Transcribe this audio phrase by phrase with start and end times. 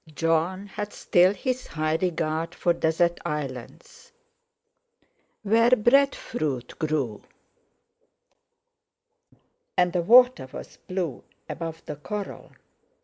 [0.15, 4.11] Jon had still his high regard for desert islands,
[5.43, 7.21] where breadfruit grew,
[9.77, 12.51] and the water was blue above the coral.